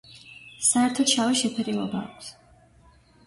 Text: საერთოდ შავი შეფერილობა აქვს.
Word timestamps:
საერთოდ 0.67 1.11
შავი 1.11 1.37
შეფერილობა 1.43 2.01
აქვს. 2.07 2.31